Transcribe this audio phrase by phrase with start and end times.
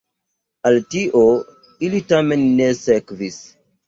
[0.69, 1.19] Al tio
[1.87, 3.39] ili tamen ne sekvis.